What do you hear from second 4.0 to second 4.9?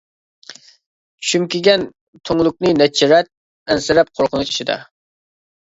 قورقۇنچ ئىچىدە.